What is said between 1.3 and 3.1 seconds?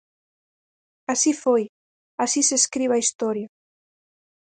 foi, así se escribe a